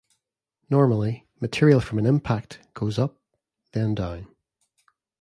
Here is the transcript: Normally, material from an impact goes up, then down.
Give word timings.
Normally, 0.67 1.27
material 1.39 1.79
from 1.79 1.99
an 1.99 2.07
impact 2.07 2.57
goes 2.73 2.97
up, 2.97 3.17
then 3.73 3.93
down. 3.93 4.27